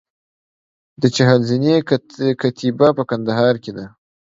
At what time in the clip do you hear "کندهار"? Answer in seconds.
3.09-3.55